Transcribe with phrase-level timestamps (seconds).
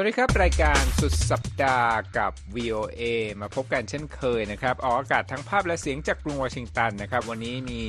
[0.00, 3.02] วัสดีครับ รายการสุดสัปดาห์กับ VOA
[3.40, 7.80] มาพบกันเช่นเคยนะครับ ออกอากาศทั้งภาพและเสียงจากกรุงวอชิงตันนะครับ วันนี้มี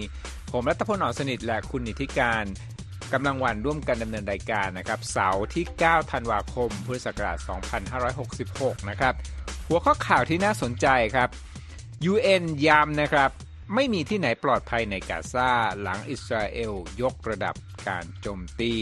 [0.51, 2.43] ผมรัตพลหนอสนิทและคุณนิติการ
[3.13, 7.37] กำลังวันร่วมกันดำเนินรายการนะครับ เสาร์ที่ 9 ธันวาคม พุทธศักราช
[8.13, 9.13] 2566 นะครับ
[9.67, 11.29] หัวข้อข่าวที่น่าสนใจครับ
[12.11, 13.29] UN ย้ำนะครับ
[13.75, 15.49] ไม่มีที่ไหนปลอดภัยในกาซา
[15.81, 17.55] หลังอิสราเอลยกระดับ
[17.87, 18.75] การโจมตี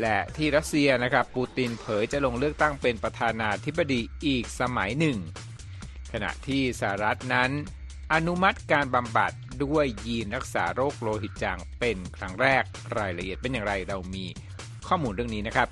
[0.00, 5.18] และที่รัสเซียนะครับปูตินเผยจะลงเลือกตั้งเป็นประธานาธิบดีอีกสมัยหนึ่ง
[6.12, 7.50] ขณะที่สหรัฐนั้น
[8.12, 9.32] อนุมัติการบำบัด
[9.64, 12.64] ด้วยยีนรักษาโรคโลหิตจางเป็นครั้งแรก
[12.96, 14.24] รายละเอียดเป็นอย่างไรเรามี
[14.88, 15.68] ข้อมูลเรื่องนี้นะครับ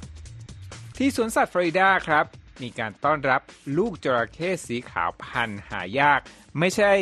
[0.96, 2.24] ที่สวนสัตว์ฟลอริดาครับ
[2.62, 3.42] มีการต้อนรับ
[3.78, 6.20] ลูกจระเข้สีขาวพันหายาก
[6.58, 6.92] ไม่ใช่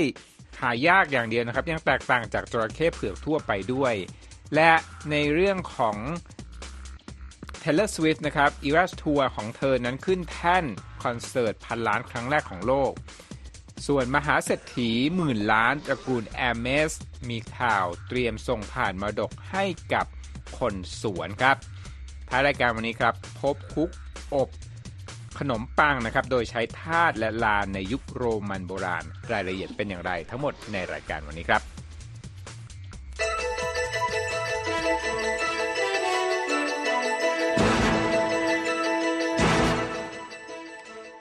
[0.61, 3.94] หายากอย่างเดียวนะครับ ยังแตกต่างจากจระเข้เผือกทั่วไปด้วย
[4.55, 4.72] และ
[5.11, 5.96] ในเรื่องของ
[7.62, 10.64] Taylor Swift นะครับ Eras Tour ของเธอนั้นขึ้นแท่น
[11.02, 12.92] คอนเสิร์ตพันล้านครั้งแรกของโลก
[13.86, 16.92] ส่วนมหาเศรษฐีหมื่นล้านตระกูลแอมเมส
[17.28, 20.06] มีข่าวเตรียมส่งผ่านมรดกให้กับ
[20.58, 21.56] คนสวนครับ
[22.28, 23.90] ท้ายรายการวันนี้ครับ พบคุก
[24.34, 24.48] อบ
[25.38, 31.71] ขนมปังนะครับ โดยใช้ทาสและลานในยุคโรมันโบราณ รายละเอียดเป็นอย่างไร ทั้งหมดในรายการวันนี้ครับ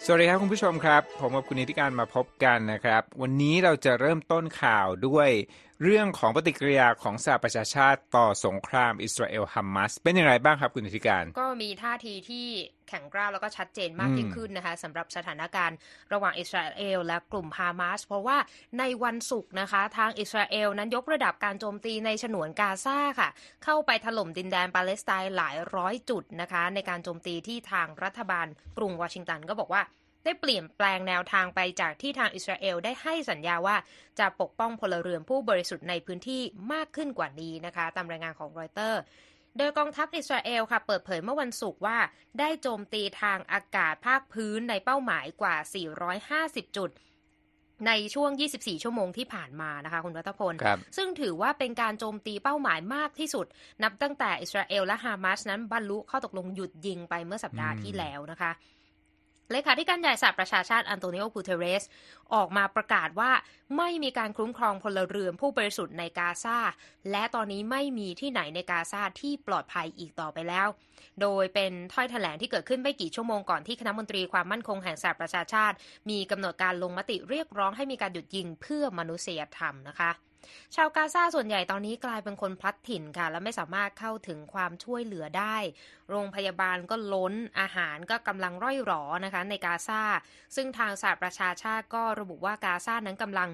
[0.05, 5.29] สวัสดีครับคุณผู้ชมครับ ผมกับคุณนิติการมาพบกันนะครับ วันนี้เราจะเริ่มต้นข่าวด้วย
[5.85, 12.47] เรื่องของปฏิกิริยาของสหประชาชาติต่อสงครามอิสราเอลฮัมมัสเป็นอย่างไรบ้างครับคุณนิติการ ก็มีท่าทีที่
[12.89, 15.77] แข็งกร้าวแล้วก็ชัดเจนมากยิ่งขึ้นนะคะสำหรับสถานการณ์
[16.13, 18.37] ระหว่างอิสราเอลและกลุ่มฮามาสเพราะว่า
[18.79, 23.29] ในวันศุกร์นะคะ ทางอิสราเอลนั้นยกระดับการโจมตีในฉนวนกาซาค่ะ
[23.63, 28.47] เข้าไปถล่มดินแดนปาเลสไตน์หลายร้อยจุดนะคะ ในการโจมตีที่ทางรัฐบาล
[28.77, 29.81] กรุงวอชิงตันก็บอกว่า
[30.23, 33.75] ได้เปลี่ยนแปลงแนวทางไปจากที่ทางอิสราเอลได้ให้สัญญาว่า
[34.19, 36.41] จะปกป้องพลเรือนผู้บริสุทธิ์ในพื้นที่
[36.73, 39.01] มากขึ้นกว่านี้นะคะ ตามรายงานของรอยเตอร์
[39.57, 41.97] โดยกองทัพอิสราเอลค่ะเปิดเผยเมื่อวันศุกร์ว่า
[42.39, 45.55] ได้โจมตีทางอากาศภาคพื้นในเป้าหมายกว่า
[46.65, 46.89] 450 จุด
[47.87, 53.45] ในช่วง 24 ชั่วโมงที่ผ่านมานะคะ คุณรัตพลครับซึ่งถือว่าเป็นการโจมตีเป้าหมายมากที่สุด
[53.83, 58.51] นับตั้งแต่อิสราเอลและฮามาสนั้นบรรลุข้อตกลงหยุดยิงไปเมื่อสัปดาห์ที่แล้วนะคะ
[59.51, 61.83] เลขาธิการใหญ่สหประชาชาติอันโตนิโอกูเทเรส
[62.33, 63.31] ออกมาประกาศว่า
[63.77, 66.57] ไม่มีการคุ้มครองพลเรือนผู้บริสุทธิ์ในกาซา
[67.11, 70.67] และตอนนี้ไม่มีที่ไหนในกาซาที่ปลอดภัยอีกต่อไปแล้ว
[71.21, 75.75] โดยเป็นถ้อยแถลงที่เกิดขึ้นไม่กี่ชั่วโมงก่อนที่คณะมนตรีความมั่นคงแห่งสหประชาชาติ
[76.09, 80.11] มีกำหนดการลงมติเรียกร้องให้มีการหยุดยิงเพื่อมนุษยธรรมนะคะ
[80.75, 85.57] ชาวกาซาส่วนใหญ่ตอนนี้กลายเป็นคนพลัดถิ่นค่ะ และไม่สามารถเข้าถึงความช่วยเหลือได้
[86.09, 90.01] โรงพยาบาลก็ล้นอาหารก็กำลังร่อยหรอนะคะในกาซา
[90.55, 93.49] ซึ่งทางสหประชาชาติก็ระบุว่ากาซานั้นกำลัง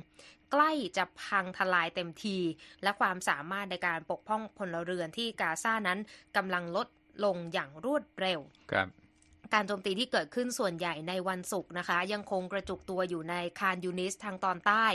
[0.52, 2.38] ใกล้จะพังทลายเต็มที
[2.84, 6.00] และความสามารถในการปกป้องพลเรือนที่กาซานั้น
[6.38, 6.88] กำลังลด
[7.26, 8.40] ลงอย่างรวดเร็ว
[8.72, 8.88] ครับ
[9.54, 14.86] การโจมตีที่เกิดขึ้นส่วนใหญ่ในวันศุกร์นะคะ ยังคงกระจุกตัวอยู่ในคานยูนิสทางตอนใต้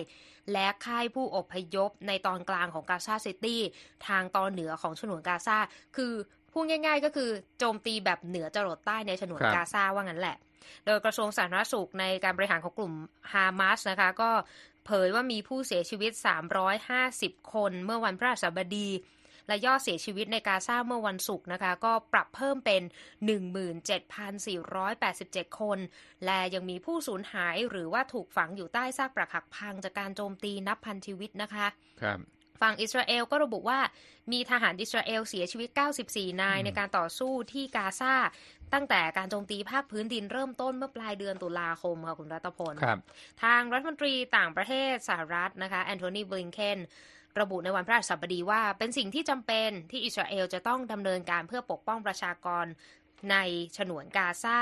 [0.52, 3.60] และค่ายผู้อพยพในตอนกลางของกาซาซิตี้
[4.08, 5.58] ทางตอนเหนือของฉนวนกาซา
[5.96, 6.12] คือ
[6.52, 10.36] พูดง่าย ๆ ก็คือโจมตีแบบเหนือจรดใต้ในฉนวนครับกาซาว่างั้นแหละ
[10.86, 12.92] โดยกระทรวงสาธารณสุขในการบริหารของกลุ่ม
[13.32, 14.30] ฮามาสนะคะ ก็
[14.86, 16.12] เผยว่ามีผู้เสียชีวิต
[16.82, 18.88] 350 คนเมื่อวันพฤหัสบดี
[19.47, 22.82] และยอดเสียชีวิตในกาซาเมื่อวันศุกร์นะคะ ก็ปรับเพิ่มเป็น
[24.41, 25.78] 17,487 คน
[26.25, 31.66] และยังมีผู้สูญหายหรือว่าถูกฝังอยู่ใต้ซากปรักหักพังจากการโจมตีนับพันชีวิตนะคะ
[32.03, 32.19] ครับ
[32.60, 33.80] ฝั่งอิสราเอลก็ระบุว่า
[34.32, 35.69] มีทหารอิสราเอลเสียชีวิต
[36.06, 38.14] 94 นายในการต่อสู้ที่กาซา
[38.72, 42.98] ตั้งแต่การโจมตีภาคพื้นดินเริ่มต้นเมื่อปลายเดือนตุลาคมค่ะคุณรัตพลครับ
[43.42, 46.78] ทางรัฐมนตรีต่างประเทศสหรัฐนะคะแอนโทนีบลิงเคน
[47.40, 52.66] ระบุในวันพฤหัสบดีว่า เป็นสิ่งที่จำเป็นที่อิสราเอลจะต้องดำเนินการเพื่อปกป้องประชากร
[53.30, 53.36] ใน
[53.76, 54.58] ฉนวนกาซา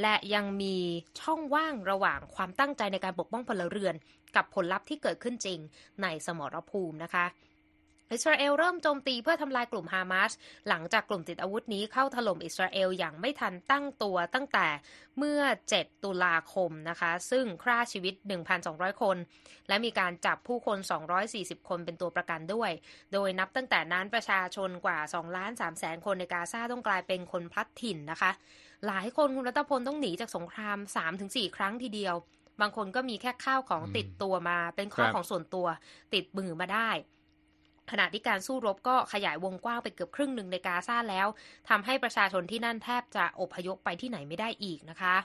[0.00, 0.76] และยังมี
[1.20, 3.94] ช่องว่างระหว่างความตั้งใจในการปกป้องพลเรือน
[4.36, 5.58] กับผลลัพธ์ที่เกิดขึ้นจริง
[6.02, 7.26] ในสมรภูมินะคะ
[8.12, 10.32] อิสราเอลเริ่มโจมตีเพื่อทำลายกลุ่มฮามาส
[10.68, 14.66] หลังจากกลุ่มติดอาวุธนี้เข้าถล่มอิสราเอลอย่างไม่ทันตั้งตัวตั้งแต่
[15.18, 15.40] เมื่อ
[15.74, 18.14] 7 ตุลาคมนะคะ ซึ่งฆ่าชีวิต
[18.58, 19.16] 1,200 คน
[19.68, 20.78] และมีการจับผู้คน
[21.24, 22.70] 240 คนเป็นตัวประกันด้วย
[23.12, 28.30] โดยนับตั้งแต่นั้นประชาชนกว่า2ล้าน3แสนคนในกาซาต้องกลายเป็นคนพลัดถิ่นนะคะ
[28.86, 30.78] หลายคนคุณรัตพลต้องหนีจากสงคราม
[31.16, 32.14] 3-4 ครั้งทีเดียว
[32.60, 35.66] บางคนก็มีแค่ข้าวของติดตัวมา เป็นข้าวของส่วนตัว
[36.14, 36.90] ติดมือมาได้
[37.90, 41.26] ขณะที่การสู้รบก็ขยายวงกว้างไปเกือบครึ่งหนึ่งในกาซาแล้ว
[41.68, 45.16] ทำให้ประชาชนที่นั่นแทบจะอพยพไปที่ไหนไม่ได้อีกนะคะ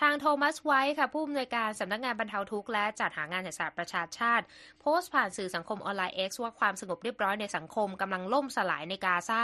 [0.00, 4.44] ทางโทมัสไวท์ค่ะ ผู้อำนวยการสำนักงานบรรเทาทุกข์และจัดหางานแห่งสหประชาชาติ
[4.80, 9.42] โพสต์ผ่านสื่อสังคมออนไลน์ X ว่าความสงบเรียบร้อยในสังคมกำลังล่มสลายในกาซา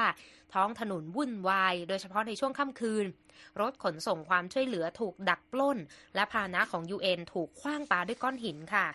[0.54, 3.04] ท้องถนนวุ่นวาย โดยเฉพาะในช่วงค่ำคืน
[3.60, 5.78] รถขนส่งความช่วยเหลือถูกดักปล้น
[6.14, 8.86] และพาหนะของ UN ถูกขว้างปาด้วยก้อนหินค่ะ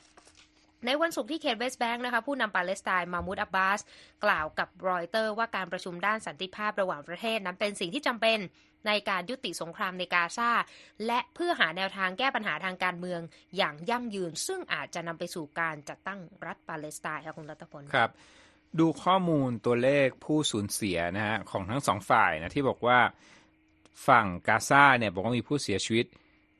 [0.85, 3.79] ในวันศุกร์ที่เขตเวสต์แบงค์นะคะผู้นำปาเลสไตน์มามูดอับบาส
[4.25, 8.39] กล่าวกับรอยเตอร์ว่าการประชุมด้านสันติภาพระหว่างประเทศนั้นเป็นสิ่งที่จำเป็น
[8.87, 10.51] ในการยุติสงครามในกาซา
[11.07, 13.21] และเพื่อหาแนวทางแก้ปัญหาทางการเมือง
[13.57, 18.11] อย่างยั่งยืน ซึ่งอาจจะนำไปสู่การจัดตั้งรัฐปาเลสไตน์ค่ะคุณรัตพลคครับ
[18.79, 22.99] ดูข้อมูลตัวเลขผู้สูญเสียนะฮะของทั้งสองฝ่ายนะที่บอกว่า
[24.07, 26.05] ฝั่งกาซาเนี่ยบอกว่ามีผู้เสียชีวิต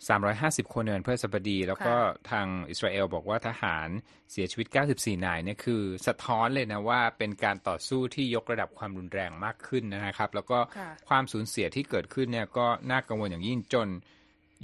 [0.08, 1.96] 350 คนในวันพฤหัสบดี แล้วก็
[2.32, 3.90] ทางอิสราเอลบอกว่าทหาร
[4.32, 10.60] เสียชีวิต 94 นายเนี่ยคือสะท้อนเลยนะว่าเป็นการต่อสู้ที่ยกระดับความรุนแรงมากขึ้นนะครับ แล้วก็
[11.08, 13.88] ความสูญเสียที่เกิดขึ้นเนี่ยก็น่ากังวลอย่างยิ่งจน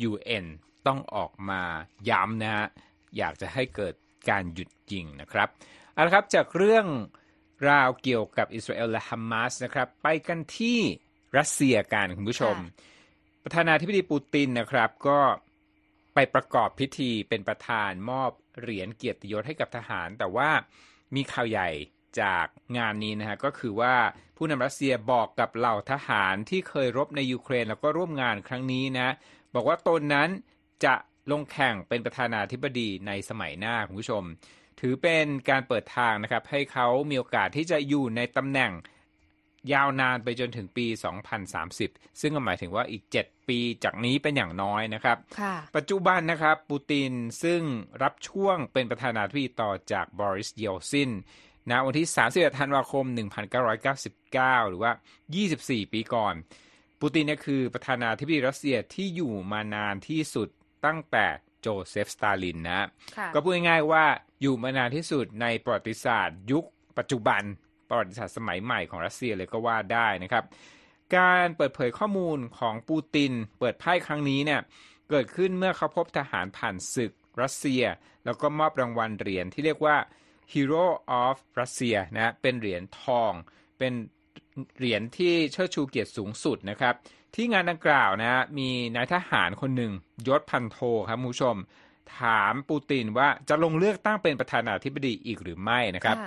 [0.10, 0.46] UN
[0.88, 1.62] ต้องออกมา
[2.10, 2.68] ย้ำนะฮะ
[3.18, 3.94] อยากจะให้เกิด
[4.30, 5.48] การหยุดยิงนะครับ
[5.94, 6.86] เอาละครับจากเรื่อง
[7.70, 10.80] ราวเกี่ยวกับอิสราเอลและฮามาสนะครับ ไปกันที่
[11.38, 12.56] รัสเซียกันคุณผู้ชม
[13.48, 15.20] ประธานาธิบดีปูตินนะครับ ก็
[16.14, 18.32] ไปประกอบพิธีเป็นประธานมอบ
[18.62, 20.50] เหรียญเกียรติยศให้กับทหาร แต่ว่า
[21.16, 21.70] มีข่าวใหญ่
[22.22, 22.46] จาก
[22.78, 23.96] งานนี้นะฮะก็คือว่า
[24.38, 29.10] ผู้นำรัสเซียบอกกับเหล่าทหารที่เคยรบในยูเครนแล้วก็ร่วมงานครั้งนี้นะ
[29.56, 30.30] บอกว่าตนนั้น
[30.86, 30.96] จะ
[31.32, 34.24] ลงแข่งเป็นประธานาธิบดีในสมัยหน้าคุณผู้ชม
[34.80, 38.72] ถือเป็นการเปิดทางนะครับให้เขามีโอกาสที่จะอยู่ในตำแหน่ง
[39.74, 40.86] ยาวนานไปจนถึงปี
[41.54, 45.18] 2030 ซึ่งก็หมายถึงว่าอีก 7 ปีจากนี้เป็นอย่างน้อยนะครับ
[45.76, 47.12] ปัจจุบันนะครับปูติน
[47.44, 47.62] ซึ่ง
[48.04, 51.12] รับช่วงเป็นประธานาธิบดีต่อจากบอริสเยลต์ซิน
[51.72, 53.06] ณวันที่ 31 ธันวาคม
[53.88, 54.92] 1999 หรือว่า
[55.42, 56.36] 24 ปีก่อน
[57.02, 60.50] ปูตินเนี่ยคือประธานาธิบดีรัสเซียที่อยู่มานานที่สุด
[60.86, 61.26] ตั้งแต่
[61.62, 62.88] โจเซฟสตาลินนะ
[63.34, 64.06] ก็พูดง่ายๆว่า
[64.42, 66.66] อยู่มานานที่สุดในประวัติศาสตร์ยุค
[66.98, 67.44] ปัจจุบัน
[67.90, 70.44] ประวัติศาสตร์สมัยใหม่ของรัสเซียเลยก็ว่าได้นะครับ
[71.18, 74.62] การเปิดเผยข้อมูลของปูติน เปิดไพ่ครั้งนี้เนี่ย
[75.10, 77.12] เกิดขึ้นเมื่อเขาพบทหารผ่านศึก
[77.42, 77.84] รัสเซีย
[78.26, 79.98] แล้วก็มอบรางวัลเหรียญที่เรียกว่า
[80.54, 80.86] Hero
[81.24, 83.32] of Russia นะเป็นเหรียญทอง
[83.80, 83.94] เป็น
[84.78, 86.94] เหรียญที่เชิดชูเกียรติสูงสุดนะครับ
[87.36, 89.94] ที่งานดังกล่าวนะมีนายทหารคนหนึ่ง
[90.28, 90.78] ยศพันโท
[91.10, 91.56] ครับผู้ชม
[92.20, 96.18] ถามปูตินว่าจะลงเลือกตั้งเป็นประธานาธิบดีอีกหรือไม่นะครับ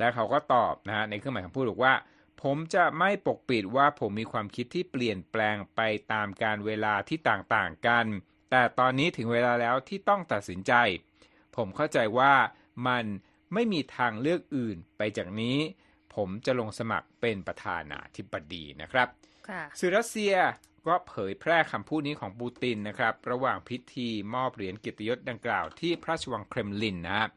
[0.00, 1.94] และเขาก็ตอบนะฮะในเครื่องหมายคำพูดบอกว่า
[2.42, 5.80] ผมจะไม่ปกปิดว่าผมมีความคิดที่เปลี่ยนแปลงไป
[6.12, 8.06] ตามการเวลาที่ต่างๆกัน
[8.50, 10.72] แต่ตอนนี้ถึงเวลาแล้วที่ต้องตัดสินใจ
[11.56, 12.34] ผมเข้าใจว่า
[12.88, 13.04] มัน
[13.54, 15.56] ไม่มีทางเลือกอื่นไปจากนี้
[16.14, 19.08] ผมจะลงสมัครเป็นประธานาธิบดีนะครับ
[19.78, 20.34] สื่อรัสเซีย
[20.86, 27.30] ก็เผยแพร่คำพูดนี้ของปูตินนะครับ ระหว่างพิธีมอบเหรียญเกียรติยศดังกล่าวที่พระราชวังเครมลินนะครับ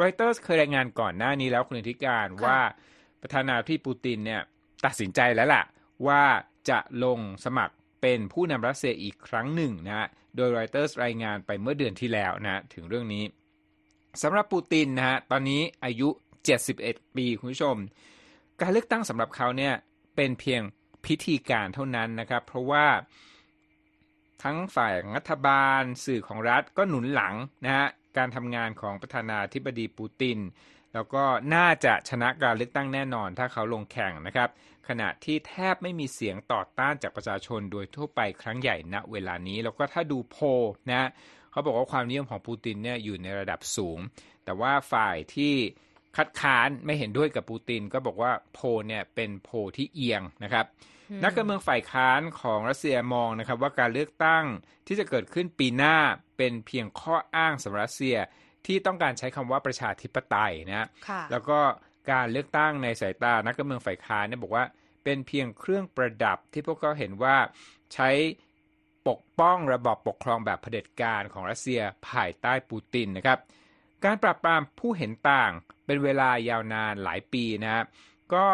[0.00, 2.58] รอยเตอร์สเคยรายงานก่อนหน้านี้แล้วคุณธิการว่า
[3.22, 4.40] ประธานาธิบดีปูตินเนี่ย
[4.84, 5.62] ตัดสินใจแล้วล่ะ
[6.06, 6.22] ว่า
[6.70, 10.06] จะลงสมัครเป็นผู้นำรัสเซียอีกครั้งหนึ่งนะฮะ
[10.36, 13.24] โดยรอยเตอร์สรายงานไปเมื่อเดือนที่แล้วนะถึงเรื่องนี้
[14.22, 16.08] สำหรับปูตินนะฮะตอนนี้อายุ
[16.62, 17.76] 71 ปีคุณผู้ชม
[18.60, 19.74] การเลือกตั้งสำหรับเขาเนี่ย
[20.16, 20.62] เป็นเพียง
[21.06, 22.86] พิธีการเท่านั้นนะครับ เพราะว่า
[24.42, 30.38] ทั้งฝ่ายรัฐบาลสื่อของรัฐก็หนุนหลังนะฮะ การทำงานของประธานาธิบดีปูติน
[30.94, 31.24] แล้วก็
[31.54, 34.48] น่าจะชนะการเลือกตั้งแน่นอนถ้าเขาลงแข่งนะครับ
[34.88, 40.36] ขณะที่แทบไม่มีเสียงต่อต้านจากประชาชนโดยทั่วไปครั้งใหญ่ณเวลานี้ แล้วก็ถ้าดูโพ
[40.90, 41.08] นะ
[41.50, 43.98] เขาบอกว่าความนิยมของปูตินเนี่ยอยู่ในระดับสูง
[44.44, 45.54] แต่ว่าฝ่ายที่
[46.16, 50.66] คัดค้านไม่เห็นด้วยกับปูติน ก็บอกว่าโพเนี่ยเป็นโพที่เอียงนะครับ
[51.24, 54.44] นักการเมืองฝ่ายค้านของรัสเซียมองนะครับว่าการเลือกตั้ง
[54.86, 55.96] ที่จะเกิดขึ้นปีหน้า
[56.36, 58.16] เป็นเพียงข้ออ้างสำหรับรัสเซีย
[58.66, 60.88] ที่ต้องการใช้คำว่าประชาธิปไตยนะ
[61.30, 61.58] แล้วก็
[62.10, 64.64] การเลือกตั้งในสายตานักการเมืองฝ่ายค้านเนี่ยบอกว่า
[65.04, 67.36] เป็นเพียงเครื่องประดับที่พวกเขาเห็นว่า
[67.94, 68.10] ใช้
[69.08, 73.38] ปกป้องระบอบปกครองแบบเผด็จการของรัสเซียภายใต้ปูตินนะครับ
[74.04, 75.52] การปราบปรามผู้เห็นต่าง
[75.86, 77.84] เป็นเวลายาวนานหลายปีนะ
[78.34, 78.46] ก็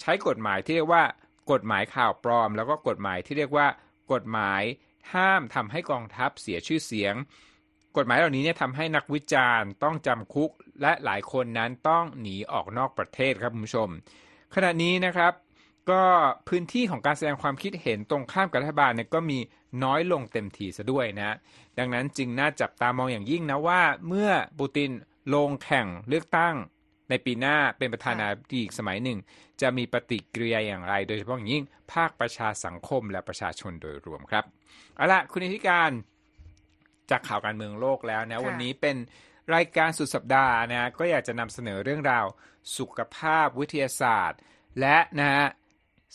[0.00, 1.04] ใช้กฎหมายที่เรียกว่า
[1.50, 3.66] กฎหมายข่าวปลอม แล้วก็กฎหมายที่เรียกว่า
[4.12, 4.62] กฎหมาย
[5.14, 7.14] ห้ามทำให้กองทัพเสียชื่อเสียง
[7.96, 10.50] กฎหมายเหล่านี้เนี่ยทำให้นักวิจารณ์ต้องจำคุก
[10.82, 13.88] และหลายคนนั้นต้องหนีออกนอกประเทศครับคุณผู้ชม
[14.54, 15.32] ขณะนี้นะครับ
[15.90, 16.02] ก็
[16.48, 19.38] พื้นที่ของการแสดงความคิดเห็นตรงข้ามกับรัฐบาลเนี่ยก็มี
[19.84, 21.36] น้อยลงเต็มทีซะด้วยนะ
[21.78, 24.90] ดังนั้นจึงน่าจับตามองอย่างยิ่งนะว่า เมื่อปูติน
[25.34, 26.54] ลงแข่งเลือกตั้ง
[27.12, 29.18] ในในปีหน้าเป็นประธานาธิบดีอีกสมัยหนึ่ง
[29.60, 34.44] จะมีปฏิกิริยาอย่างไร โดยเฉพาะอย่างยิ่งภาคประชาสังคมและประชาชนโดยรวมครับ
[34.96, 35.90] เอาละคุณนิติการ
[37.10, 38.96] จากข่าวการเมืองโลกแล้วนะวันนี้เป็น
[39.54, 42.26] รายการสุดสัปดาห์นะก็อยากจะนำเสนอเรื่องราว
[42.78, 44.38] สุขภาพวิทยาศาสตร์
[44.80, 45.46] และนะฮะ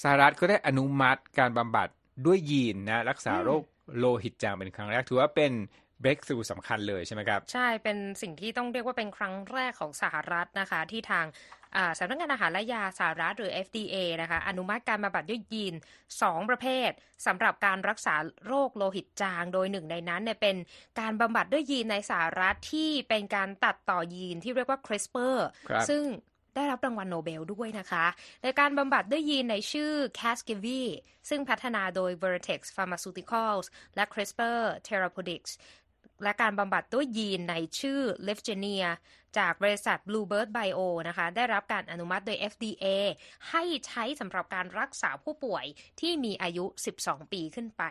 [0.01, 1.88] สหรัฐก็ได้อนุมัติการบำบัด
[2.25, 3.63] ด้วยยีนนะรักษาโรค
[3.98, 5.51] โลหิตจางเป็นครั้งแรกถือว่าเป็น
[6.04, 11.27] breakthrough สำคัญเลยใช่ไหมครับ ใช่เป็นสิ่งที่ต้องเรียกว่าเป็นครั้งแรกของสหรัฐนะคะ ที่ทาง
[12.00, 15.75] สำนักงานอาหารและยาสหรัฐหรือ FDA นะคะอนุมัติการบำบัดด้วยยีน
[16.12, 16.89] 2 ประเภท
[17.25, 18.16] สำหรับการรักษา
[18.48, 20.56] โรคโลหิตจางโดยหนึ่งในนั้นเนี่ยเป็น
[21.00, 25.38] การบำบัดด้วยยีนในสหรัฐที่เป็นการตัดต่อยีนที่เรียกว่า CRISPR
[25.89, 26.04] ซึ่ง
[26.56, 28.06] ได้รับรางวัลโนเบลด้วยนะคะ
[28.44, 30.82] ในการบำบัดด้วยยีนในชื่อ Casgevy
[31.30, 35.51] ซึ่งพัฒนาโดย Vertex Pharmaceuticals และ CRISPR Therapeutics
[36.24, 38.86] และการบำบัดด้วยยีนในชื่อเลฟเจเนีย
[39.38, 42.86] จากบริษัท Bluebird Bio นะคะ ได้รับการอนุมัติโดย FDA
[43.50, 45.65] ให้ใช้สำหรับการรักษาผู้ป่วย
[46.00, 46.65] ที่มีอายุ
[47.00, 47.83] 12 ปีขึ้นไป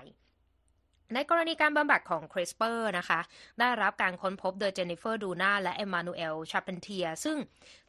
[1.15, 3.21] ในกรณีการบำบัดของ CRISPR นะคะ
[3.61, 7.37] ได้รับการค้นพบโดยเจนนิเฟอร์ดูนาและเอมานูเอลชาเปนเทีย ซึ่ง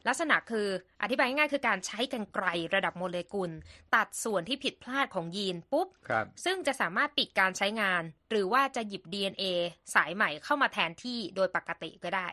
[0.06, 0.68] ลักษณะคือ
[1.02, 3.50] อธิบายง่ายๆคือการใช้กรรไกรระดับโมเลกุล
[3.94, 5.88] ตัดส่วนที่ผิดพลาดของยีนปุ๊บ
[6.44, 9.44] ซึ่งจะสามารถปิดการใช้งาน หรือว่าจะหยิบ DNA
[9.94, 12.28] สายใหม่เข้ามาแทนที่โดยปกติก็ได้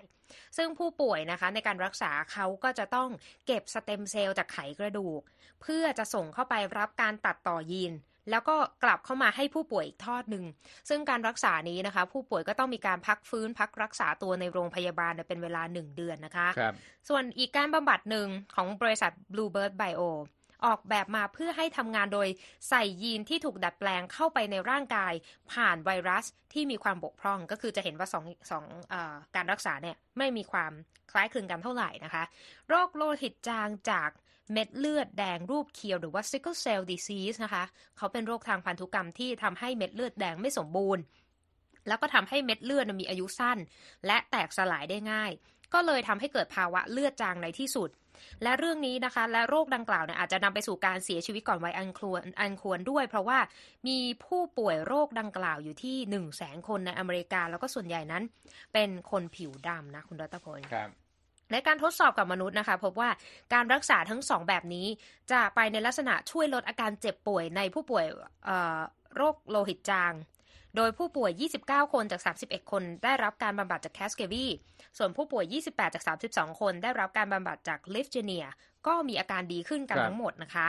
[0.57, 3.09] ซึ่งผู้ป่วยนะคะในการรักษาเขาก็จะต้อง
[3.45, 5.21] เก็บสเต็มเซลล์จากไขกระดูก
[5.61, 7.93] เพื่อจะส่งเข้าไปรับการตัดต่อยีน
[8.31, 10.45] แล้วก็กลับเข้ามาให้ผู้ป่วยอีกทอดหนึ่ง
[10.89, 16.61] ซึ่งการรักษานี้นะคะ ผู้ป่วยก็ต้องมีการพักฟื้นพักรักษาตัวในโรงพยาบาลเป็นเวลา 1 เดือนนะคะค
[17.09, 20.03] ส่วนอีกการบำบัดหนึ่งของบริษัท Bluebird Bio
[20.65, 22.27] ออกแบบมาเพื่อให้ทำงานโดย
[22.69, 25.13] ใส่ยีนที่ถูกดัดแปลงเข้าไปในร่างกาย
[25.51, 28.95] ผ่านไวรัสที่มีความบกพร่อง ก็คือจะเห็นว่าสองสองอ
[29.35, 30.71] การรักษาเนี่ยไม่มีความ
[31.11, 32.23] คล้ายคลึงกันเท่าไหร่นะคะ
[32.69, 34.09] โรคโลหิตจางจาก
[34.51, 37.63] เม็ดเลือดแดงรูปเคียวหรือว่า sickle cell disease นะคะ
[37.97, 41.03] เขาเป็นโรคทางพันธุกรรมที่ทำให้เม็ดเลือดแดงไม่สมบูรณ์
[41.87, 43.57] แล้วก็ทำให้เม็ดเลือดมีอายุสั้น
[44.05, 45.31] และแตกสลายได้ง่าย
[45.73, 47.89] ก็เลยทำให้เกิดภาวะเลือดจางในที่สุด
[48.43, 53.39] และเรื่องนี้นะคะ และโรคดังกล่าวเนี่ยอาจจะนำไปสู่การเสียชีวิตก่อนวัยอันควรอันควรด้วย เพราะว่า
[53.87, 58.23] มีผู้ป่วยโรคดังกล่าวอยู่ที่1นึ่งแสนคนในอเมริกา แล้วก็ส่วนใหญ่นั้น
[58.73, 60.89] เป็นคนผิวดำนะคุณรัตพลครับ
[61.51, 63.09] ในการทดสอบกับมนุษย์นะคะ พบว่า
[63.53, 64.87] การรักษาทั้งสองแบบนี้
[65.31, 68.05] จะไปในลักษณะช่วยลดอาการเจ็บป่วยในผู้ป่วย
[69.15, 70.13] โรคโลหิตจาง
[70.75, 71.31] โดยผู้ป่วย
[71.63, 74.45] 29 คนจาก 31 คนได้รับการบำบัดจากแคสเกวี
[74.97, 78.45] ส่วนผู้ป่วย 28 จาก 32 คนได้รับการบำบัดจากลิฟเจเนีย
[78.87, 80.67] ก็มีอาการดีขึ้นกันทั้งหมดนะคะ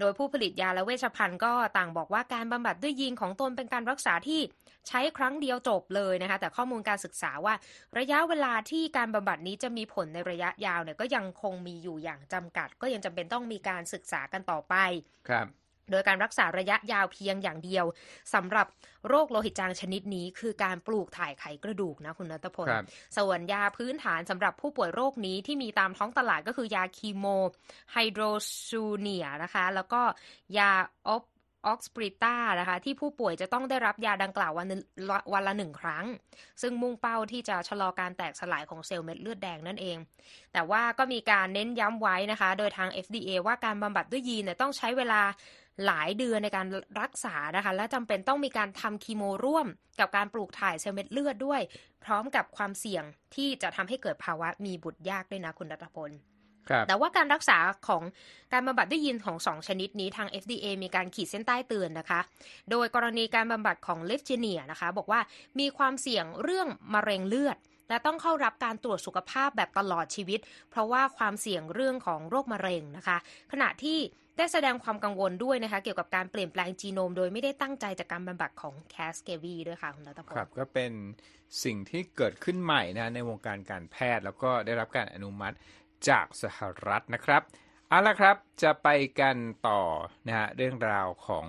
[0.00, 4.40] โดยผู้ผลิตยาและเวชภัณฑ์ก็ต่างบอกว่าการบำบัดด้วยยีนของตนเป็นการรักษาที่
[4.88, 7.54] ใช้ครั้งเดียวจบเลยนะคะ แต่ข้อมูลการศึกษาว่า
[7.98, 14.74] ระยะเวลาที่การบำบัดนี้จะมีผลในระยะยาวเนี่ยก็ยังคงมีอยู่อย่างจำกัด ก็ยังจำเป็นต้องมีการศึกษากันต่อไป
[15.28, 15.46] ครับ
[15.90, 17.84] โดยการรักษาระยะยาวเพียงอย่างเดียว
[18.34, 18.66] สำหรับ
[19.08, 22.68] โรคโลหิตจางชนิดนี้ คือการปลูกถ่ายไขกระดูกนะคุณนัทพล
[23.16, 27.26] ส่วนยาพื้นฐานสำหรับผู้ป่วยโรคนี้ที่มีตามท้องตลาดก็คือยาคีโม
[27.92, 28.22] ไฮโดร
[28.66, 30.00] ซูเนียนะคะ แล้วก็
[30.58, 30.70] ยา
[31.08, 31.24] ออฟ
[31.68, 34.68] ออกสปริต้านะคะ ที่ผู้ป่วยจะต้องได้รับยาดังกล่าววัน
[35.32, 36.04] วันละหนึ่งครั้ง
[36.62, 39.96] ซึ่งมุ่งเป้าที่จะชะลอการแตกสลายของเซลล์เม็ดเลือดแดงนั่นเอง
[40.52, 45.20] แต่ว่าก็มีการเน้นย้ำไว้นะคะ โดยทาง FDA ว่าการบำบัดด้วยยีนเนี่ยต้องใช้เวลา
[45.86, 46.66] หลายเดือนในการ
[47.00, 49.66] รักษานะคะ และจำเป็นต้องมีการทำคีโมร่วม
[50.00, 51.60] กับการปลูกถ่ายเซลล์เม็ดเลือดด้วย
[52.04, 53.04] พร้อมกับความเสี่ยง
[53.34, 56.12] ที่จะทำให้เกิดภาวะมีบุตรยากด้วยนะคุณรัตพล
[56.88, 58.02] แต่ว่าการรักษาของ
[58.52, 62.20] การบำบัดด้วยยีนของสองชนิดนี้ทาง FDA มีการขีดเส้นใต้เตือนนะคะ
[62.70, 65.20] โดยกรณีการบำบัดของลิฟเจเนียนะคะ บอกว่า
[65.58, 67.56] มีความเสี่ยงเรื่องมะเร็งเลือด
[67.88, 73.16] และต้องเข้ารับการตรวจสุขภาพแบบตลอดชีวิต เพราะว่าความเสี่ยงเรื่องของโรคมะเร็งนะคะ
[73.52, 73.98] ขณะที่
[74.38, 80.92] ได้แสดงความกังวลด้วยนะคะ เกี่ยวกับการเปลี่ยนแปลงจีโนม โดยไม่ได้ตั้งใจจากการบำบัดของแคสเกวีด้วยค่ะคุณรัตพลครับก็เป็น
[81.64, 85.56] สิ่งที่เกิดขึ้นใหม่นะในวงการการแพทย์แล้วก็ได้รับการอนุมัติ
[86.08, 87.42] จากสหรัฐนะครับ
[87.88, 88.88] เอาละครับจะไป
[89.20, 89.36] กัน
[89.68, 89.82] ต่อ
[90.26, 91.46] นะฮะเรื่องราวของ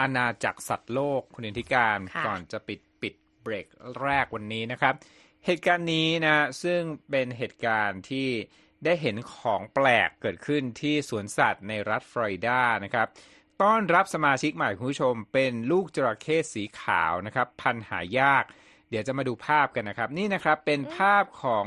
[0.00, 3.66] อาณาจักรสัตว์โลกคุณอินทิการก่อนจะปิดปิดเบรก
[4.02, 4.94] แรกวันนี้นะครับ
[5.50, 8.28] เหตุการณ์นี้นะซึ่งเป็นเหตุการณ์ที่
[8.84, 13.06] ได้เห็นของแปลกเกิดขึ้นที่สวนสัตว์ในรัฐฟลอริดานะครับ
[13.62, 18.44] ต้อนรับสมาชิกใหม่คุณผู้ชมเป็นลูกจระเข้สีขาวนะครับ พันหายาก
[18.90, 21.66] เดี๋ยวจะมาดูภาพกันนะครับ นี่นะครับเป็นภาพของ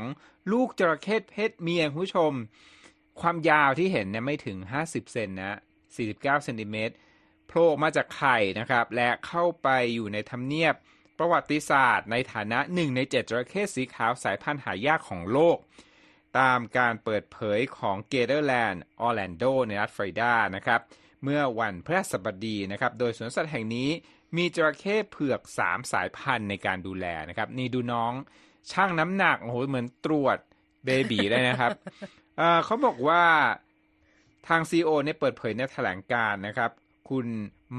[0.52, 2.32] ลูกจระเข้เพศเมียคุณผู้ชม
[3.20, 5.58] ความยาวที่เห็นเนี่ยไม่ถึง 50 เซนนะ
[5.94, 6.94] 49เซนติเมตร
[7.46, 10.74] โผล่มาจากไข่นะครับ และเข้าไปอยู่ในทำเนียบ
[11.18, 15.56] ประวัติศาสตร์ ในฐานะหนึ่งในเจ็ดจระเข้สีขาวสายพันธุ์หายากของโลก
[16.38, 20.80] ตามการเปิดเผยของ Gatorland Orlando ในรัฐฟลอริดานะครับ
[21.24, 23.88] เมื่อวันพฤหัสบดีนะครับโดยสวนสัตว์แห่งนี้
[24.36, 28.12] มีจระเข้เผือก 3 สายพันธุ์ในการดูแลนะครับ นี่ดูน้อง
[28.72, 30.38] ชั่งน้ำหนักโอ้โหเหมือนตรวจ
[30.84, 31.70] baby เลยนะครับ
[32.64, 33.24] เขาบอกว่า
[34.48, 36.70] ทาง CEO เนี่ยเปิดเผยในแถลงการณ์นะครับ
[37.08, 37.26] คุณ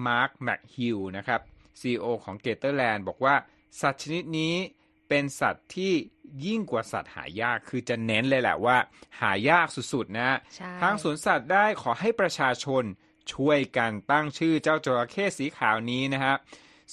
[0.06, 1.42] มาร์คแมคฮิลนะครับ
[1.80, 3.36] CEO ของเกเตอร์แลนด์บอกว่า
[3.82, 4.56] สัตว์ชนิดนี้
[5.10, 5.94] เป็นสัตว์ที่
[6.46, 8.78] ยิ่งกว่าสัตว์หายากคือจะเน้นเลยแหละว่า
[9.22, 10.30] หายากสุดๆนะ
[10.82, 12.84] ทางสวนสัตว์ได้ขอให้ประชาชน
[13.34, 16.36] ช่วยกันตั้งชื่อเจ้าจระเข้สีขาวนี้นะฮะ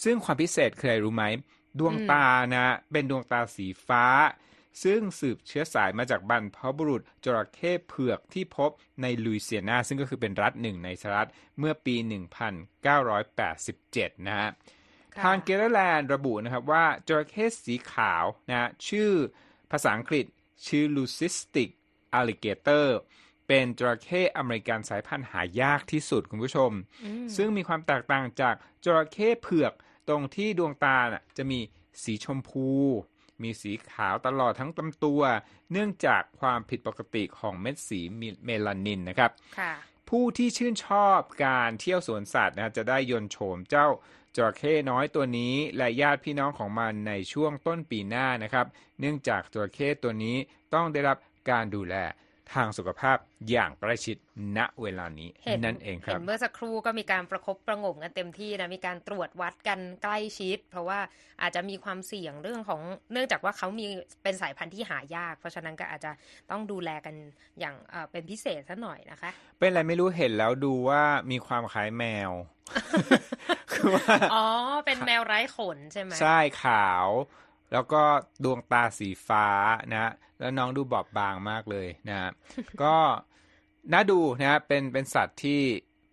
[0.03, 1.25] ซึ่งความพิเศษคืออะไรรู้ไหม
[1.79, 4.05] ดวงตานะ เป็นดวงตาสีฟ้า
[4.85, 8.71] ซึ่งสืบเชื้อสายมาจากบรรพบุรุษจระเข้เผือกที่พบ
[9.03, 11.95] ในลุยเซียนา ซึ่งก็คือเป็นรัฐหนึ่งในสหรัฐเมื่อปี
[13.31, 14.51] 1987 นะฮะ
[15.23, 19.13] ทางเกเรแลนด์ระบุนะครับว่าจระเข้สีขาวนะชื่อ
[19.71, 20.27] ภาษาอังกฤษ
[20.67, 21.71] ชื่อ Leucistic
[22.19, 22.87] alligator
[23.49, 26.71] เป็นจระเข้อเมริกันสายพันธุ์หายากที่สุดคุณผู้ชม
[27.37, 29.73] ซึ่งมีความแตกต่างจากจระเข้เผือก
[30.09, 30.99] ตรงที่ดวงตา
[31.37, 31.59] จะมี
[32.03, 32.69] สีชมพู
[33.43, 35.23] มีสีขาวตลอดทั้งลำตัว
[35.73, 38.01] เนื่องจากความผิดปกติของเม็ดสี
[38.45, 39.31] เมลานินนะครับ
[40.09, 43.89] ผู้ที่ชื่นชอบการเที่ยวสวนสัตว์นะจะได้ยนโฉมเจ้า
[44.37, 48.67] จระเข้น้อยตัวนี้และญาติพี่น้องของมันในช่วงต้นปีหน้านะครับ
[49.01, 50.37] เนื่องจากจระเข้ตัวนี้
[50.75, 51.19] ต้องได้รับ
[51.51, 51.95] การดูแล
[52.55, 53.17] ทางสุขภาพ
[53.51, 54.17] อย่างใกล้ชิด
[54.59, 55.29] ณเวลานี้
[55.65, 60.99] นั่นเองครับเห็นเมื่อสักครู่ก็มีการประครบประงมกันเต็มที่นะมีการตรวจวัดกันใกล้ชิด เพราะว่า
[61.43, 62.81] อาจจะมีความเสี่ยงเรื่องของ
[63.13, 63.87] เนื่องจากว่าเขามี
[64.23, 66.13] เป็นสายพันธุ์ที่หายาก เพราะฉะนั้นก็อาจจะ
[66.51, 67.15] ต้องดูแลกัน
[67.61, 67.75] อย่าง
[68.11, 72.31] เป็นพิเศษซะหน่อยนะคะ เป็นอะไรไม่รู้เห็นแล้วดูว่ามีความคล้ายแมว
[73.73, 74.47] คือว่าอ๋อ
[74.87, 77.07] เป็นแมวไร้ขนใช่ไหมใช่ขาว
[77.73, 78.03] แล้วก็
[78.45, 79.47] ดวงตาสีฟ้า
[79.93, 82.31] นะแล้วน้องดูบอบบางมากเลยนะ
[82.83, 82.97] ก็
[83.93, 85.61] น่าดูนะเป็นเป็นสัตว์ที่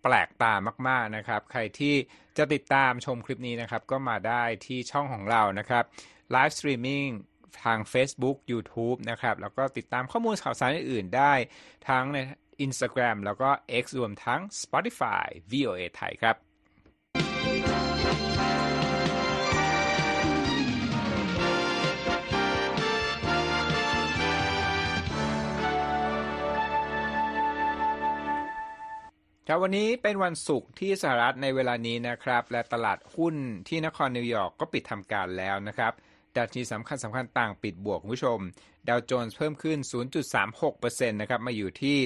[0.02, 0.52] แปลกตา
[0.88, 1.94] มาก ๆนะครับ ใครที่
[2.38, 5.84] จะติดตามชมคลิปนี้นะครับ ก็มาได้ที่ช่องของเรานะครับ
[6.32, 7.06] live streaming
[7.64, 11.32] ทาง Facebook YouTube นะครับ แล้วก็ติดตามข้อมูลข่าวสารอื่นๆได้
[11.88, 12.18] ทั้งใน
[12.66, 13.50] Instagram แล้วก็
[13.82, 16.36] X รวมทั้ง Spotify VOA ไทยครับ
[29.50, 33.34] ครับวันนี้เป็นวันศุกร์ที่สหรัฐในเวลานี้นะครับ และตลาดหุ้น
[33.68, 35.92] ที่นครนิวยอร์กก็ปิดทำการแล้วนะครับ
[36.36, 38.38] ดัชนีสำคัญสำคัญต่างปิดบวกคุณผู้ชม
[38.88, 39.78] ดาวโจนส์เพิ่มขึ้น
[40.44, 41.96] 0.36%นะครับมาอยู่ที่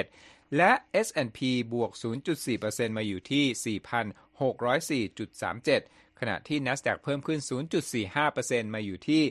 [0.00, 0.72] 36,247.87 และ
[1.06, 1.38] S&P
[1.72, 1.90] บวก
[2.44, 3.78] 0.4%มาอยู่ที่
[5.08, 7.38] 4,604.37 ขณะที่ NASDAQ เพิ่มขึ้น
[8.06, 9.22] 0.45%มาอยู่ที่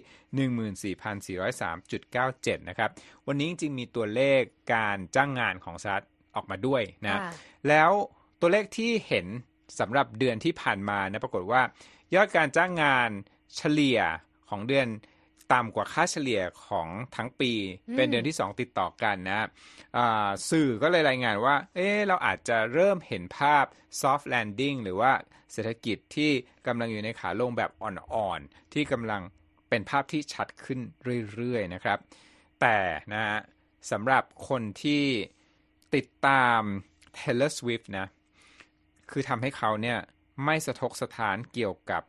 [1.44, 2.90] 14,403.97 นะครับ
[3.28, 4.42] วันนี้จริงๆมีตัวเลข
[4.74, 7.20] การจ้างงานของสหรัฐออกมาด้วยนะ
[7.68, 7.92] แล้ว
[8.42, 9.26] ตัวเลขที่เห็น
[9.80, 11.62] สำหรับเดือนที่ผ่านมานะปรากฏว่า
[12.16, 13.10] ยอดการจ้างงาน
[13.56, 14.00] เฉลี่ย
[14.50, 14.88] ของเดือน
[15.54, 17.52] ต่ำกว่าค่าเฉลี่ยของทั้งปี
[17.96, 19.48] เป็นเดือนที่ 2 ติดต่อกันนะ
[20.50, 23.66] สื่อก็เลยรายงานว่า เอ๊เราอาจจะเริ่มเห็นภาพ
[24.02, 25.12] soft landing หรือว่า
[25.54, 26.32] เศรษฐกิจที่
[26.68, 29.22] กำลังอยู่ในขาลงแบบอ่อนๆ ที่กำลัง
[29.70, 30.80] เป็นภาพที่ชัดขึ้น
[31.36, 31.98] เรื่อยๆนะครับ
[32.62, 32.78] แต่
[33.14, 33.24] นะ
[33.92, 35.04] สำหรับคนที่
[35.96, 36.62] ติดตาม
[37.18, 38.08] Taylor Swift นะ
[39.12, 39.98] คือทำให้เขาเนี่ย
[40.46, 42.04] ไม่สะทกสถานเกี่ยวกับ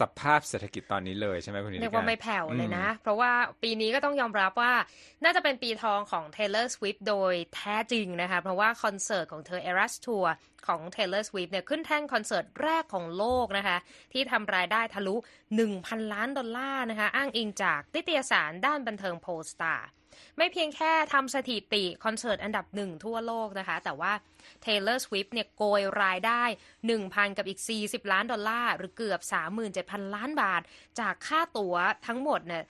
[0.00, 4.72] สภาพเศรษฐกิจตอนนี้เลยใช่ไหมคุณนิเรียกว่าไม่แผ่วเลยนะ เพราะว่าปีนี้ก็ต้องยอมรับว่า
[5.24, 10.28] น่าจะเป็นปีทองของ Taylor Swift โดยแท้จริงนะคะ เพราะว่าคอนเสิร์ตของเธอ Eras Tour
[10.66, 13.76] ของ Taylor Swift เนี่ยขึ้นแท่นคอนเสิร์ตแรกของโลกนะคะ
[14.12, 15.16] ที่ทำรายได้ทะลุ
[15.64, 19.86] 1,000 ล้านดอลลาร์นะคะ อ้างอิงจากนิตยสารด้านบันเทิง Pollstar
[20.36, 24.12] ไม่เพียงแค่ทำสถิติคอนเสิร์ตอันดับหนึ่งทั่วโลกนะคะ แต่ว่า
[24.64, 26.42] Taylor Swift เนี่ยโกยรายได้
[26.90, 29.20] 1,000 กับอีก 40 ล้านดอลลาร์ หรือเกือบ
[29.68, 30.62] 37,000 ล้านบาท
[31.00, 31.76] จากค่าตั๋ว
[32.06, 32.64] ทั้งหมดเนี่ย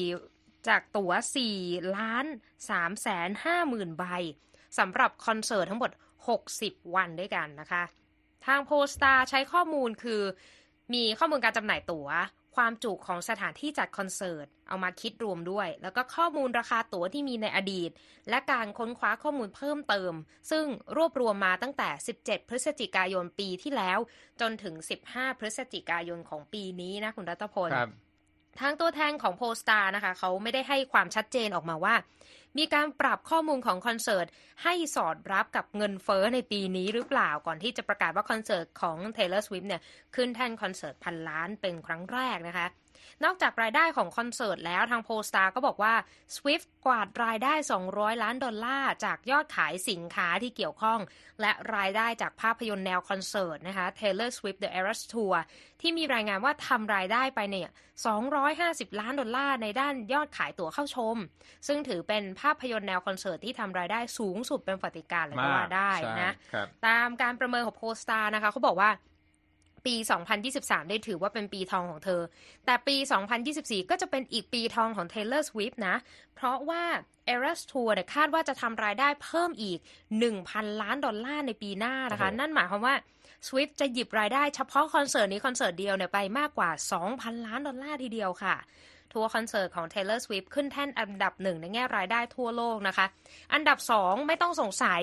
[0.00, 1.12] 4จากตั๋ว
[1.54, 2.26] 4ล้าน
[2.68, 4.04] 3แสน5หมื่นใบ
[4.78, 5.90] สำหรับคอนเสิร์ตทั้งหมด
[6.42, 7.82] 60 วันด้วยกันนะคะ
[8.46, 10.22] ทางโพสตาใช้ข้อมูลคือ
[10.94, 12.08] มีข้อมูลการจำหน่ายตั๋ว
[12.56, 17.90] ความจุของสถานที่จัดคอนเสิร์ต เอามาคิดรวมด้วย แล้วก็ข้อมูลราคาตั๋วที่มีในอดีต
[18.30, 20.12] และการค้นคว้าข้อมูลเพิ่มเติม
[20.50, 20.64] ซึ่ง
[20.96, 21.88] รวบรวมมาตั้งแต่
[22.20, 23.98] 17 พฤศจิกายนปีที่แล้ว
[24.40, 24.74] จนถึง
[25.08, 27.70] 15 พฤศจิกายนของปีนี้นะคุณรัตพล
[28.60, 31.94] ทางตัวแทนของโพสตานะคะ เขาไม่ได้ให้ความชัดเจนออกมาว่า
[32.58, 34.26] มีการปรับข้อมูลของคอนเสิร์ต
[34.62, 39.82] ให้สอดรับกับเงินเฟ้อในปีนี้หรือเปล่าก่อนที่จะประกาศว่าคอนเสิร์ตของ Taylor Swift เนี่ย
[40.14, 42.66] ขึ้นแท่นคอนเสิร์ตพันล้านเป็นครั้งแรกนะคะ
[43.24, 45.94] นอกจากรายได้ของคอนเสิร์ตแล้วทางโพสตาก็บอกว่า
[46.36, 47.54] Swift กวาดรายได้
[47.88, 51.00] 200 ล้านดอลลาร์จากยอดขายสินค้าที่เกี่ยวข้อง
[51.40, 55.34] และรายได้จากภาพยนตร์แนวคอนเสิร์ตนะคะ Taylor Swift The Eras Tour
[55.80, 57.70] ที่มีรายงานว่าทำรายได้ไปเนี่ย
[58.34, 61.16] 250 ล้านดอลลาร์ในด้านยอดขายตั๋วเข้าชม
[61.66, 68.90] ซึ่งถือเป็นภาพยนตร์แนวคอนเสิร์ตที่ทำรายได้สูงสุดเป็นประวัติการณ์เลยก็ว่าได้นะครับตามการประเมินของ Pollstar นะคะเขาบอกว่า
[69.88, 69.96] ปี
[70.42, 72.20] 2023 ได้ถือว่าเป็นปีทองของเธอ
[72.66, 72.96] แต่ปี
[73.42, 75.96] 2024 ก็จะเป็นอีกปีทองของ Taylor Swift นะ
[76.34, 76.82] เพราะว่า
[77.34, 79.78] Eras Tour เนี่ยคาดว่าจะทำรายได้เพิ่มอีก
[80.30, 82.94] 1,000 ล้านดอลลาร์ในปีหน้านะคะโอ้โหนั่นหมายความว่า
[83.46, 86.70] Swift จะหยิบรายได้เฉพาะคอนเสิร์ตนี้คอนเสิร์ตเดียวเนี่ยไปมากกว่า
[87.08, 88.56] 2,000 ล้านดอลลาร์ทีเดียวค่ะ
[89.12, 93.06] ทัวร์คอนเสิร์ตของ Taylor Swift ขึ้นแท่นอันดับหนึ่งในแง่รายได้ทั่วโลกนะคะ
[93.54, 95.02] อันดับ 2 ไม่ต้องสงสัย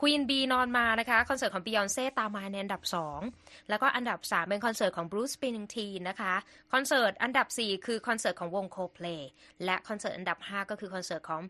[0.00, 2.82] Queen B นอนมานะคะ คอนเสิร์ตของ Beyonce ตามมาในอันดับ
[3.26, 6.34] 2 แล้วก็อันดับ 3 เป็นคอนเสิร์ตของ Bruce Springsteen นะคะ
[6.72, 9.22] คอนเสิร์ตอันดับ 4 คือคอนเสิร์ตของวง Coldplay
[9.64, 11.40] และคอนเสิร์ตอันดับ 5 ก็คือคอนเสิร์ตของ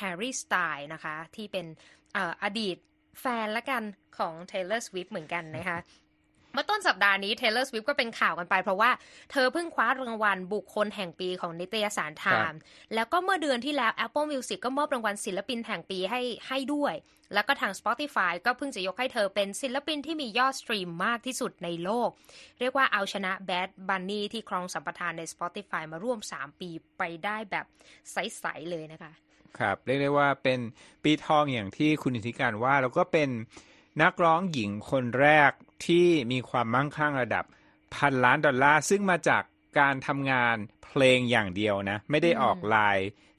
[0.00, 1.66] Harry Styles นะคะ ที่เป็น
[2.14, 2.76] เอ่ออดีต
[3.20, 3.82] แฟนละกัน
[4.18, 5.78] ของ Taylor Swift เหมือนกันนะคะ
[6.52, 8.90] เมื่อต้นสัปดาห์นี้ Taylor Swift ก็เป็นข่าวกันไป เพราะว่า
[9.30, 12.58] เธอเพิ่งคว้ารางวัลบุคคลแห่งปีของนิตยสารไทครับม์
[12.94, 16.94] แล้วก็เมื่อเดือนที่แล้ว Apple Music ก็มอบรางวัลศิลปินแห่งปีให้ให้ด้วย
[17.34, 22.08] แล้วก็ทาง Spotify ก็เพิ่งจะยกให้เธอเป็นศิลปินที่มียอดสตรีมมากที่สุดในโลก
[22.60, 27.66] เรียกว่าเอาชนะ Bad Bunny ที่ครองสัมปทานใน Spotify มาร่วม 3 ปีไปได้แบบ
[28.12, 29.12] ใส ๆ เลยนะคะ
[29.58, 30.60] ครับ เรียกได้ว่าเป็น
[31.02, 33.30] ปีทองอย่างที่คุณอิทธิการว่าแล้วก็เป็น
[34.02, 35.50] นักร้องหญิงคนแรก
[35.86, 37.44] ที่มีความมั่งคั่งระดับ
[37.94, 39.42] พันล้านดอลลาร์ซึ่งมาจาก
[39.78, 42.98] การทำงานเพลงอย่างเดียวนะ ไม่ได้ออกลาย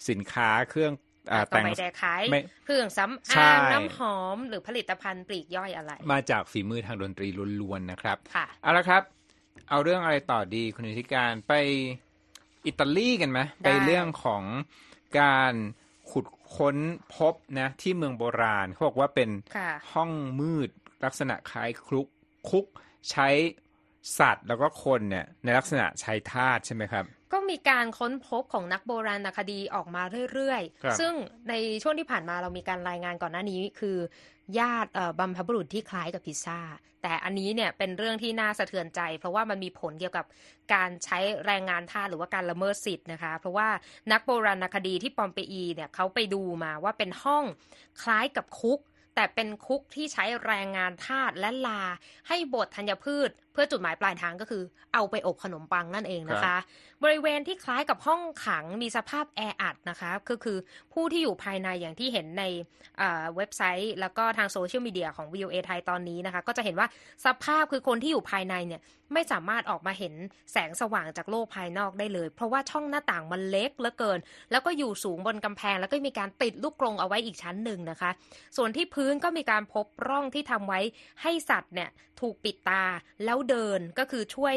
[0.09, 0.93] สินค้าเครื่อง
[1.31, 7.27] อาก็แต่งไม่ได้ขายไม่เครื่องสำใช่อางน้ำหอม หรือผลิตภัณฑ์ปลีกย่อยอะไร มาจากฝีมือทางดนตรี
[7.61, 9.03] ล้วนๆนะครับค่ะเอาละครับ
[9.69, 11.53] เอาเรื่องอะไรต่อดีคุณอิทธิการไป
[12.67, 14.43] อิตาลีกันไหมได้ไปเรื่องของ
[15.19, 15.53] การ
[16.11, 16.77] ขุดค้น
[17.15, 20.69] พบนะที่เมืองโบราณเขาบอกว่าเป็นค่ะห้องมืด
[21.05, 22.07] ลักษณะคล้ายคลุก
[22.49, 22.65] คุก
[23.11, 23.27] ใช้
[24.19, 31.13] สัตว์แล้วก็คนเนี่ยในลักษณะใช้ทาสใช่ไหมครับ ก็มีการค้นพบของนักโบราณคดีออกมาเรื่อยครับๆซึ่ง
[31.49, 33.97] ในช่วงที่ผ่านมาเรามีการรายงานก่อนหน้านี้คือ
[34.59, 36.59] ญาติเอ่อบัมพบุรุษที่คล้ายกับพิซซ่า
[37.03, 40.25] แต่อันนี้เนี่ยเป็นเรื่องที่น่าสะเทือนใจ เพราะว่ามันมีผลเกี่ยวกับ
[40.73, 43.69] การใช้แรงงานทาสหรือว่าการละเมิดสิทธิ์นะคะ เพราะว่า
[44.11, 47.43] นักโบราณคดีที่ปอมเปอีเนี่ยเขาไปดูมาว่าเป็นห้อง
[48.01, 48.79] คล้ายกับคุก
[49.15, 51.83] แต่เป็นคุกที่ใช้แรงงานทาสและลา
[52.27, 56.57] ให้บดธัญพืชเพื่อจุดหมายปลายทางก็คือเอาไปอบขนมปังนั่นเองนะคะ
[57.03, 60.57] บริเวณที่คล้ายกับห้องขังมีสภาพแออัดนะคะก็คือ
[60.93, 62.43] ผู้ที่อยู่ภายในอย่างที่เห็นใน
[62.97, 66.87] เอ่อเว็บไซต์ แล้วก็ทางโซเชียลมีเดียของ VOA ไทยตอนนี้นะคะ ก็จะเห็นว่า
[67.25, 68.81] สภาพคือคนที่อยู่ภายในเนี่ย
[69.13, 70.13] ไม่สามารถออกมาเห็น
[70.51, 74.19] แสงสว่างจากโลกภายนอกได้เลย เพราะว่าช่องหน้าต่างมันเล็กเหลือเกิน
[74.51, 78.11] แล้วก็อยู่สูงบนกำแพง แล้วก็มีการติดลูกกรงเอาไว้อีกชั้นหนึ่งนะคะ
[78.57, 80.79] ส่วนที่พื้นก็มีการพบร่องที่ทำไว้
[81.21, 81.89] ให้สัตว์เนี่ย
[82.21, 82.83] ถูกปิดตา
[83.25, 84.55] แล้วเดินก็คือช่วย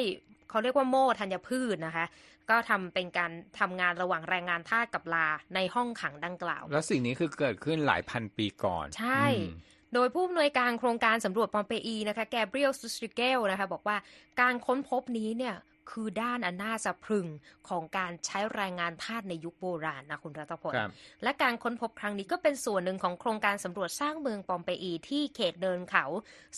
[0.50, 2.06] เขาเรียกว่าโม่ธัญพืชนะคะ
[2.50, 13.96] ก็ทำเป็นการทำงานระหว่างแรงงานทาสกับลาในห้องขังดังกล่าว แล้วสิ่งนี้คือเกิดขึ้นหลายพันปีก่อน ใช่อืมโดยผู้อำนวยการโครงการสำรวจปอมเปอีนะคะแกเบรียลซูสติเกลนะคะบอกว่า
[14.40, 15.54] การค้นพบนี้เนี่ย
[15.90, 17.26] คือด้านอันน่าสะพรึง
[17.68, 20.90] ของการใช้แรงงานทาสในยุคโบราณนะคุณรัตพลครับ
[21.22, 26.04] และการค้นพบครั้งนี้ก็เป็นส่วนหนึ่งของโครงการสำรวจสร้างเมืองปอมเปอีที่เขตเดินเขา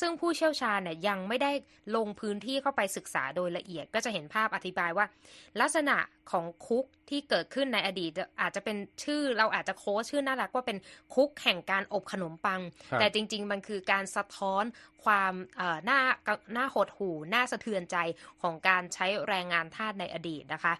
[0.00, 1.52] ซึ่งผู้เชี่ยวชาญเนี่ยยังไม่ได้
[1.96, 5.06] ลงพื้นที่เข้าไปศึกษาโดยละเอียดก็จะเห็นภาพอธิบายว่า
[5.60, 5.96] ลักษณะ
[6.30, 8.10] ของคุกที่เกิดขึ้นในอดีต
[8.40, 10.78] อาจจะเป็นชื่อเราอาจจะโค้ชชื่อน่ารักว่าเป็น
[11.14, 12.60] คุกแห่งการอบขนมปัง
[12.90, 14.64] ครับแต่จริง ๆ มันคือการสะท้อน
[15.06, 16.00] ความเอ่อหน้า
[16.54, 17.96] หน้าหดหู่หน้าสะเทือนใจ
[18.42, 20.74] ของการใช้แรงงานทาสในอดีตนะคะ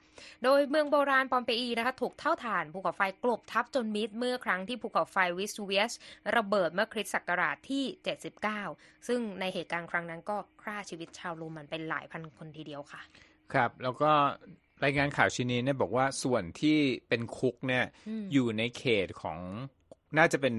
[0.45, 5.93] โดยเมืองโบราณปอมเปอีนะคะถูกเท่าฐานภูเขาไฟกลบทับจนมิดเมื่อครั้งที่ภูเขาไฟวิสูเวียส
[6.37, 7.85] ระเบิดเมื่อคริสต์ศักราชที่
[8.47, 13.01] 79 ซึ่งในเหตุการณ์ครั้งนั้นก็ฆ่าชีวิตชาวโรมันเป็นหลายพันคนทีเดียวค่ะ
[13.53, 14.11] ครับ แล้วก็
[14.85, 19.39] รายงานข่าวชิ้นนี้เนี่ยบอกว่าส่วนที่เป็นคุกเนี่ยอืมอยู่ในเขตของ
[20.19, 20.55] น่าจะเป็น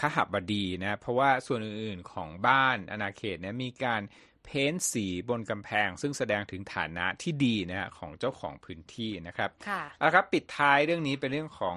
[0.00, 4.02] ขหบดีนะเพราะว่าส่วนอื่นๆของบ้านอาณาเขตเนี่ยมีการ
[4.44, 11.76] เพ้นสีบนกำแพง ซึ่งแสดงถึงฐานะที่ดีนะฮะของเจ้าของพื้นที่นะครับค่ะเอาละครับปิดท้ายเรื่องนี้เป็นเรื่องของ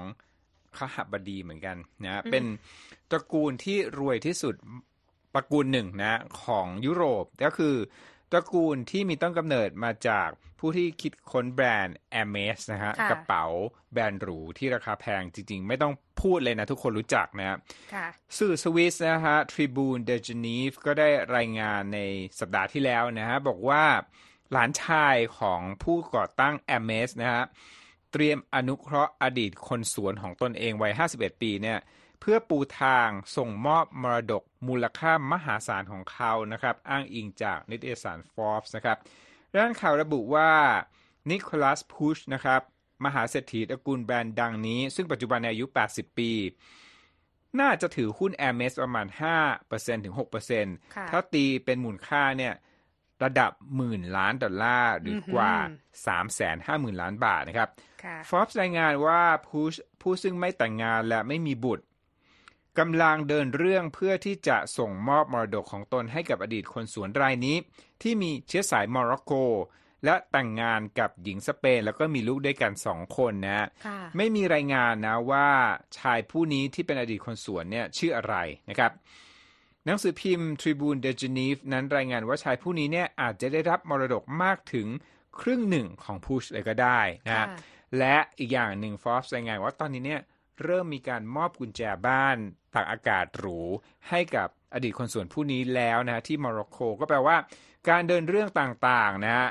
[0.78, 2.44] ขหบดีเหมือนกันนะเป็น
[3.12, 4.56] ตระกูลที่รวยที่สุด
[5.36, 7.76] ตระกูลหนึ่งนะของยุโรปก็คือ
[8.32, 10.30] ตระกูลที่มีต้นกำเนิดมาจาก
[10.66, 13.46] ผู้ที่คิดค้นแบรนด์ a อ m e s นะฮะค่ะกระเป๋า
[13.94, 17.58] แบรนด์หรูที่ราคาแพงจริง ๆ ไม่ต้องพูดเลยนะ ทุกคนรู้จักนะ
[17.94, 18.08] ค่ะ
[18.40, 22.00] สื่อสวิสนะฮะ Tribune de Genève ก็ได้รายงานใน
[22.40, 23.84] สัปดาห์ที่แล้วนะฮะ บอกว่า
[24.52, 27.44] หลานชายของผู้ก่อตั้ง a m e s นะฮะ
[28.12, 31.80] เตรียมอนุเคราะห์อดีตคนสวนของตนเองวัย 51 ปีเนี่ย
[32.20, 39.00] เพื่อปูทางส่งมอบมรดกมูลค่ามหาศาลของเขานะครับ อ้างอิงจากนิตยสาร Forbes นะครับ
[39.58, 40.52] ด้านข่าวระบุว่า
[41.30, 42.62] นิโคลัสพุชนะครับ
[43.06, 46.32] มหาเศรษฐีตระกูลแบรนด์ดังนี้ ซึ่งปัจจุบันอายุ 80 ปี
[47.60, 49.08] น่าจะถือหุ้น Air m e s ประมาณ
[49.56, 50.16] 5%ถึง
[50.62, 52.54] 6%ถ้าตีเป็นมูลค่าเนี่ย
[53.24, 55.54] ระดับหมื่นล้านดอลลาร์หรือกว่า
[56.92, 57.70] 350,000 ล้านบาทนะครับ
[58.30, 59.66] Forbes รายงานว่าผู้
[60.02, 61.86] ผู้ซึ่งไม่แต่งงานและไม่มีบุตร
[62.80, 67.56] กำลังเดินเรื่องเพื่อที่จะส่งมอบมรดกของตนให้กับอดีตคนสวนรายนี้
[68.02, 69.34] ที่มีเชื้อสายโมร็อกโก
[70.06, 73.68] และแต่งงานกับหญิงสเปน แล้วก็มีลูกด้วยกันสองคนนะ
[74.18, 75.48] ไม่มีรายงานนะว่า
[75.98, 78.36] ชายผู้นี้ที่เป็นอดีตคนสวนเนี่ยชื่ออะไร
[78.70, 78.92] นะครับ
[79.86, 84.88] หนังสือพิมพ์ Tribune de Genève นั้นรายงานว่าชายผู้นี้เนี่ยอาจจะได้รับมรดกมากถึง
[85.40, 87.48] ครึ่งหนึ่งของพุชเลยก็ได้นะ
[88.00, 90.22] และอีกอย่างหนึ่งฟอสรายงานว่าตอนนี้เนี่ย
[90.64, 92.38] เริ่มมีการมอบกุญแจบ้าน
[92.74, 93.60] ตากอากาศหรู
[94.10, 97.38] ให้กับอดีตคนส่วนผู้นี้แล้วนะที่โมร็อกโกก็แปลว่า
[97.90, 99.48] การเดินเรื่องต่างๆนะ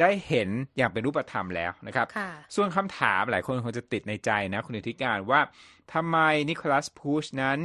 [0.00, 2.06] ได้เห็นอย่างเป็นรูปธรรมแล้วนะครับ
[2.54, 5.40] ส่วนคำถามหลายคนคงจะติดในใจนะคุณธิการว่า
[5.94, 7.58] ทำไมนิโคลัสพูชนั้น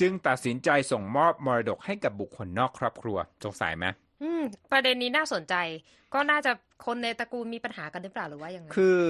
[0.00, 3.86] จึงตัดสินใจส่งมอบมรดกให้กับบุคคลนอกครอบครัวสงสัยไหม
[4.72, 5.54] ประเด็นนี้น่าสนใจ
[6.14, 6.52] ก็น่าจะ
[6.86, 9.00] คนในตระกูลมีปัญหากันหรือเปล่าหรือว่ายังไงคือ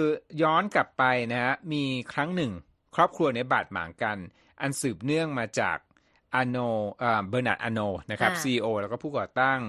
[0.43, 2.53] ย้อนกลับไปนะฮะมีครั้งหนึ่ง
[2.95, 4.19] ครอบครัวเนี่ยบาดหมางกัน
[4.61, 5.79] อันสืบเนื่องมาจาก
[6.35, 6.59] อโน
[7.29, 9.61] เบอร์นาร์ดอโนนะครับ CEO แล้วก็ผู้ก่อตั้ง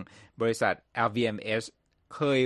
[0.42, 0.74] บริษัท
[1.08, 1.68] LVMH
[2.16, 2.40] เคย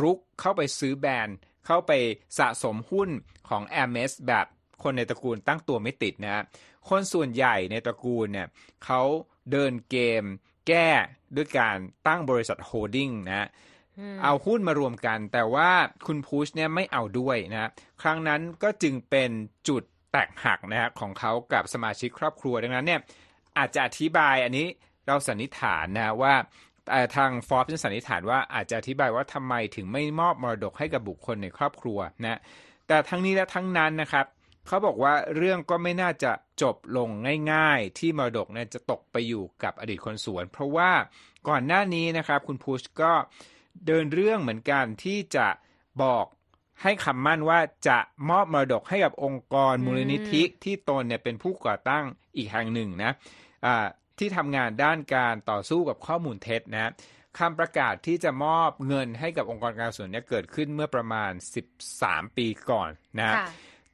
[0.00, 1.92] รุกเข้าไปซื้อแบรนด์ เข้าไป
[2.38, 3.10] สะสมหุ้น
[3.48, 4.46] ของ Hermes แบบ
[4.82, 6.44] คนในตระกูลตั้งตัวไม่ติดนะ
[6.88, 8.48] คนส่วนใหญ่ในตระกูลเนี่ย
[8.84, 9.02] เขา
[9.50, 10.24] เดินเกม
[10.68, 10.88] แก้
[11.36, 13.48] ด้วยการตั้งบริษัทโฮดดิ้งนะ
[14.22, 15.70] เอาหุ้นมารวมกัน แต่ว่า
[16.06, 17.70] คุณพุชเนี่ยไม่เอาด้วยนะ
[18.02, 19.30] ครั้งนั้นก็จึงเป็น
[19.68, 19.82] จุด
[20.12, 23.00] แตกหักนะฮะของเขากับสมาชิกครอบครัวดังนั้นเนี่ย
[23.58, 24.66] อาจจะอธิบายอันนี้
[25.06, 26.34] เราสันนิษฐานนะว่า
[27.16, 32.40] ทางฟอร์บสันนิษฐานว่าอาจจะอธิบายว่าทำไมถึงไม่มอบมรดกให้กับบุคคลในครอบครัวนะ
[32.88, 34.26] แต่ทั้งนี้และทั้งนั้นนะครับ
[34.66, 37.08] เขาบอกว่าเรื่องก็ไม่น่าจะจบลง
[37.52, 40.90] ง่าย ๆ ที่มรดกเนี่ยจะตกไปอยู่กับอดีตคนสวน เพราะว่า
[41.48, 43.12] ก่อนหน้านี้นะครับคุณพุชก็
[43.86, 45.48] เดินเรื่องเหมือนกันที่จะ
[46.02, 46.26] บอก
[46.82, 47.98] ให้คำมั่นว่าจะ
[48.30, 52.04] มอบมรดกให้กับองค์กรมูลนิธิที่ตนเนี่ยเป็นผู้ก่อตั้ง
[52.36, 53.74] อีกแห่งหนึ่งนะะ
[54.18, 56.92] ที่ทำงานด้านการต่อสู้กับข้อมูลเท็จนะ
[57.38, 61.30] คำประกาศที่จะมอบเงินให้กับองค์กรการส่วนนี้เกิดขึ้นเมื่อประมาณ
[61.82, 63.34] 13 ปีก่อนนะ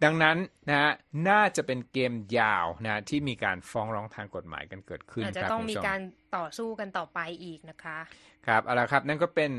[0.05, 0.37] ดังนั้น
[0.71, 0.93] นะ
[1.29, 6.01] น่าจะเป็นเกมยาวนะที่มีการฟ้องร้องทางกฎหมายกันเกิดขึ้นอาจจะต้องมีการ
[6.37, 7.99] ต่อสู้กันต่อไปอีกนะคะ
[8.47, 9.51] ครับเอาละครับนั่นก็เป็น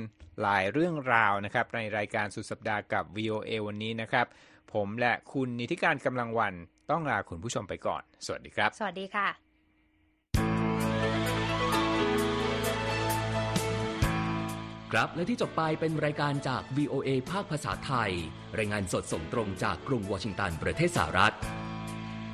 [0.41, 4.25] หลายเรื่องราวนะครับ ในรายการสุดสัปดาห์กับ VOA วันนี้นะครับ
[4.73, 6.53] ผมและคุณนิติการกำลังวัน
[6.91, 9.27] ต้องลาคุณผู้ชมไปก่อน สวัสดีครับ สวัสดีค่ะ
[14.91, 18.11] ครับและที่จบไปเป็นรายการจาก VOA ภาคภาษาไทย
[18.57, 21.35] รายงานสดส่งตรงจากกรุงวอชิงตันประเทศสหรัฐ